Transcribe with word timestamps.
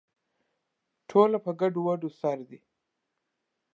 ټول 1.09 1.31
په 1.45 1.51
ګډووډو 1.59 2.09
سر 2.19 2.37
دي 2.49 2.59